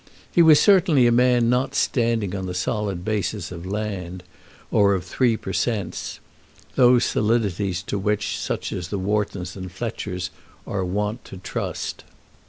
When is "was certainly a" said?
0.41-1.11